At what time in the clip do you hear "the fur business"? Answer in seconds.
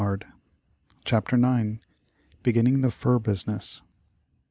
2.81-3.83